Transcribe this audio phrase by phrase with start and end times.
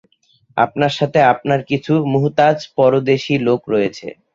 [0.57, 4.07] আপনার সাথে আপনার কিছু মুহতাজ পরদেশী লোক রয়েছে।